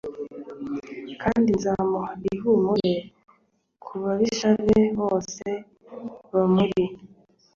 [1.21, 2.93] kandi nzamuha ihumure
[3.83, 5.45] ku babisha be bose
[6.31, 6.83] bamuri